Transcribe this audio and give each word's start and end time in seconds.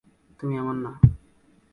তুমি 0.39 0.53
এমন 0.57 0.75
না! 0.83 0.91